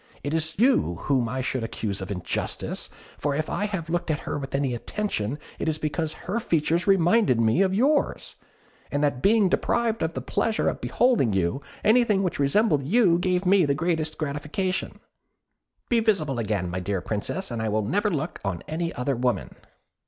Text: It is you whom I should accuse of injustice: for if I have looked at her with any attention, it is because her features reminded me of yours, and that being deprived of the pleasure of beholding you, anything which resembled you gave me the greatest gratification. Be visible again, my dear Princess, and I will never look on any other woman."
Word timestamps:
It 0.23 0.33
is 0.33 0.57
you 0.57 0.95
whom 1.01 1.29
I 1.29 1.41
should 1.41 1.63
accuse 1.63 2.01
of 2.01 2.09
injustice: 2.09 2.89
for 3.19 3.35
if 3.35 3.51
I 3.51 3.65
have 3.67 3.87
looked 3.87 4.09
at 4.09 4.21
her 4.21 4.39
with 4.39 4.55
any 4.55 4.73
attention, 4.73 5.37
it 5.59 5.69
is 5.69 5.77
because 5.77 6.13
her 6.25 6.39
features 6.39 6.87
reminded 6.87 7.39
me 7.39 7.61
of 7.61 7.71
yours, 7.71 8.35
and 8.91 9.03
that 9.03 9.21
being 9.21 9.47
deprived 9.47 10.01
of 10.01 10.15
the 10.15 10.19
pleasure 10.21 10.69
of 10.69 10.81
beholding 10.81 11.33
you, 11.33 11.61
anything 11.83 12.23
which 12.23 12.39
resembled 12.39 12.81
you 12.83 13.19
gave 13.19 13.45
me 13.45 13.63
the 13.63 13.75
greatest 13.75 14.17
gratification. 14.17 14.99
Be 15.87 15.99
visible 15.99 16.39
again, 16.39 16.67
my 16.71 16.79
dear 16.79 16.99
Princess, 17.01 17.51
and 17.51 17.61
I 17.61 17.69
will 17.69 17.83
never 17.85 18.09
look 18.09 18.39
on 18.43 18.63
any 18.67 18.91
other 18.95 19.15
woman." 19.15 19.53